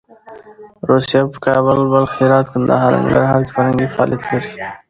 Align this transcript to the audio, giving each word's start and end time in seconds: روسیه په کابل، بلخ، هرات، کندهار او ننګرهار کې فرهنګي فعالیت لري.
روسیه 0.89 1.21
په 1.31 1.37
کابل، 1.45 1.79
بلخ، 1.91 2.09
هرات، 2.19 2.45
کندهار 2.53 2.91
او 2.93 2.99
ننګرهار 3.03 3.41
کې 3.45 3.53
فرهنګي 3.55 3.87
فعالیت 3.95 4.21
لري. 4.27 4.49